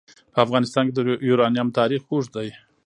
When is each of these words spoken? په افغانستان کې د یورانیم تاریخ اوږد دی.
په 0.33 0.39
افغانستان 0.45 0.83
کې 0.87 0.93
د 0.95 0.99
یورانیم 1.29 1.67
تاریخ 1.79 2.01
اوږد 2.09 2.31
دی. 2.37 2.49